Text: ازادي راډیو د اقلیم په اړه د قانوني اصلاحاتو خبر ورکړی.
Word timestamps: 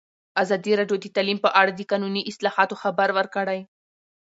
ازادي 0.43 0.71
راډیو 0.79 0.97
د 0.99 1.03
اقلیم 1.09 1.37
په 1.45 1.49
اړه 1.61 1.71
د 1.73 1.81
قانوني 1.91 2.21
اصلاحاتو 2.31 2.79
خبر 2.81 3.09
ورکړی. 3.17 3.59